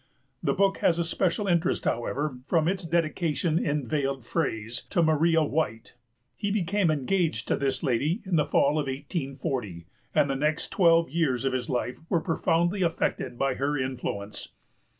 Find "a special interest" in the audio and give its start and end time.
0.97-1.85